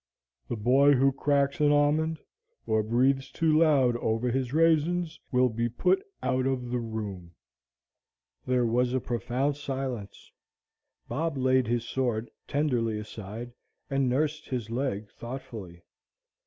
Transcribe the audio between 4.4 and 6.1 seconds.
raisins, will be put